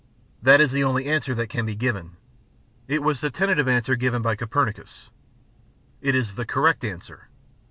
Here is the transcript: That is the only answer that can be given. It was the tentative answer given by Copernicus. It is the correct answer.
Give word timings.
That 0.41 0.59
is 0.59 0.71
the 0.71 0.83
only 0.83 1.05
answer 1.05 1.35
that 1.35 1.49
can 1.51 1.63
be 1.63 1.75
given. 1.75 2.17
It 2.87 3.03
was 3.03 3.21
the 3.21 3.29
tentative 3.29 3.67
answer 3.67 3.95
given 3.95 4.23
by 4.23 4.35
Copernicus. 4.35 5.11
It 6.01 6.15
is 6.15 6.33
the 6.33 6.43
correct 6.47 6.83
answer. 6.83 7.27